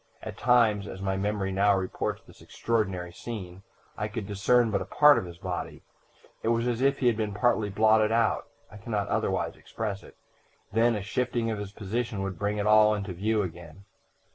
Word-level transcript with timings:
At 0.23 0.35
times, 0.35 0.87
as 0.87 0.99
my 0.99 1.15
memory 1.15 1.51
now 1.51 1.75
reports 1.77 2.23
this 2.25 2.41
extraordinary 2.41 3.13
scene, 3.13 3.61
I 3.95 4.07
could 4.07 4.25
discern 4.25 4.71
but 4.71 4.81
a 4.81 4.85
part 4.85 5.19
of 5.19 5.25
his 5.25 5.37
body; 5.37 5.83
it 6.41 6.47
was 6.47 6.67
as 6.67 6.81
if 6.81 6.97
he 6.97 7.05
had 7.05 7.15
been 7.15 7.35
partly 7.35 7.69
blotted 7.69 8.11
out 8.11 8.47
I 8.71 8.77
can 8.77 8.91
not 8.91 9.09
otherwise 9.09 9.55
express 9.55 10.01
it 10.01 10.17
then 10.73 10.95
a 10.95 11.03
shifting 11.03 11.51
of 11.51 11.59
his 11.59 11.71
position 11.71 12.23
would 12.23 12.39
bring 12.39 12.57
it 12.57 12.65
all 12.65 12.95
into 12.95 13.13
view 13.13 13.43
again. 13.43 13.85